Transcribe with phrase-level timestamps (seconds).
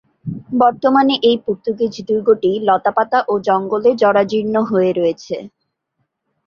[0.61, 5.35] বর্তমানে এই পর্তুগীজ দুর্গটি লতা-পাতা ও জঙ্গলে জরাজীর্ণ হয়ে রয়েছে।